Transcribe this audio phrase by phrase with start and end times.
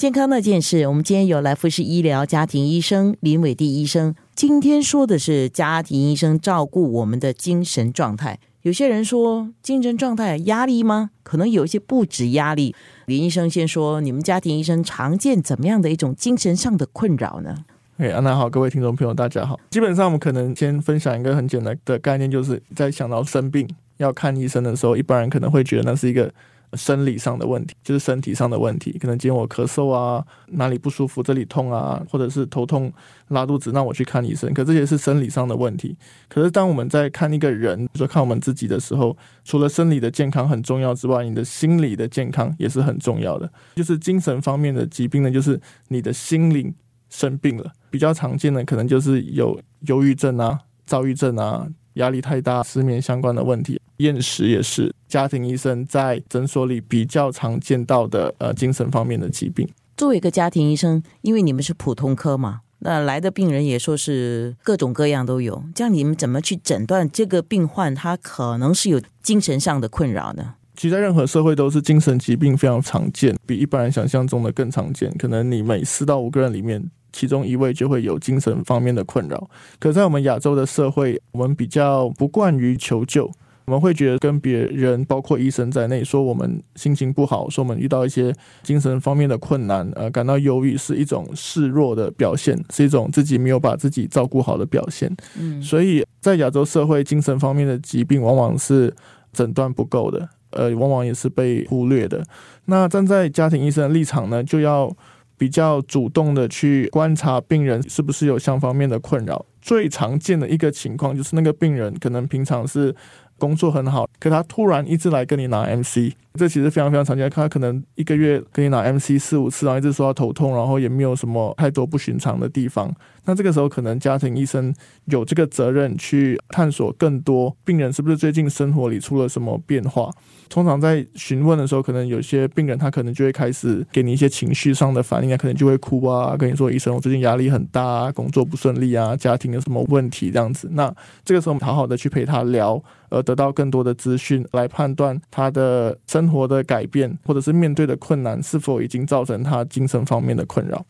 [0.00, 4.14] 健康那件事，我们今天有来福士医疗家庭医生林伟地医生。
[4.34, 8.38] 今天说的是家庭医生照顾我们的精神状态。
[8.62, 11.10] 有些人说精神状态压力吗？
[11.22, 12.74] 可能有一些不止压力。
[13.04, 17.54] 林医生先说，你们家庭医生常见怎么样的一种精神上的困扰呢？
[17.98, 19.60] 哎，安娜好，各位听众朋友，大家好。
[19.68, 26.32] 基本上，我们可能先分享一个很简单的概念，就是在想到生病要看医生的时候，一般人可能会觉得那是一个
[26.74, 28.96] 生理上的问题，就是身体上的问题。
[28.98, 32.92] 可能今天我咳嗽啊，哪里不舒服，这里痛啊，或者是头痛、
[33.28, 34.52] 拉肚子，那我去看医生。
[34.54, 35.96] 可这些是生理上的问题。
[36.28, 43.50] 可是当我们在看一个人，说看我们自己的时候，除了生理的健康很重要之外，你的心理的健康也是很重要的。
[43.74, 46.72] 就是精神方面的疾病呢，就是你的心灵
[47.08, 47.72] 生病了。
[47.90, 59.68] 比较常见的可能就是有忧郁症啊、躁郁症啊、压力太大、失眠相关的问题，厌食也是家庭医生在诊所里比较常见到的呃精神方面的疾病。
[59.96, 70.54] 作为一个家庭医生，因为你们是普通科嘛，那来的病人也说是各种各样都有，这样你们怎么去诊断这个病患他可能是有精神上的困扰呢？
[70.74, 75.14] 其实，在任何社会都是精神疾病非常常见，比一般人想象中的更常见。
[75.18, 76.90] 可能你每四到五个人里面。
[77.12, 83.28] 其中一位就会有精神方面的困扰，可在我们亚洲的社会，我们比较不惯于求救，
[83.66, 95.14] 我们会觉得跟别人，包括医生在内，说我们心情不好，说我们遇到一些精神方面的困难，呃，感到忧郁是一种示弱的表现，是一种自己没有把自己照顾好的表现。
[95.38, 98.92] 嗯，所以在亚洲社会，精神方面的疾病往往是
[99.32, 102.24] 诊断不够的，呃，往往也是被忽略的。
[102.64, 104.94] 那站在家庭医生的立场呢，就要。
[105.40, 112.94] 比较主动的去观察病人是不是有相方面的困扰，最常见的一个情况就是那个病人可能平常是
[113.38, 116.12] 工作很好，可他突然一直来跟你拿 MC。
[116.34, 122.94] 这其实非常非常常见，他可能一个月给你拿 MC 四五次，然后一直说他头痛，然后也没有什么太多不寻常的地方。
[123.24, 124.72] 那这个时候，可能家庭医生
[125.06, 130.08] 有这个责任去探索更多病人是不是最近生活里出了什么变化。
[130.48, 140.68] 通常在询问的时候，可能有些病人他可能就会开始给你一些情绪上的反应啊，可能就会哭啊，跟你说医生，我最近压力很大，啊，工作不顺利啊，家庭有什么问题这样子。
[140.72, 140.94] 那
[141.24, 150.78] 这个时候，我们好好的去陪他聊，而得到更多的资讯，来判断他的生活的改变，或者是面对的困难是否已经造成他精神方面的困扰。